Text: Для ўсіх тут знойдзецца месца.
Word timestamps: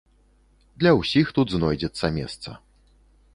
Для 0.83 0.91
ўсіх 0.99 1.25
тут 1.39 1.47
знойдзецца 1.57 2.13
месца. 2.17 2.49